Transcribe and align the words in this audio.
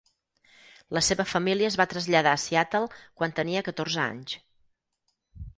La 0.97 1.03
seva 1.07 1.25
família 1.33 1.69
es 1.73 1.77
va 1.81 1.87
traslladar 1.93 2.33
a 2.37 2.41
Seattle 2.45 2.99
quan 3.21 3.37
tenia 3.41 3.65
catorze 3.71 4.03
anys. 4.07 4.39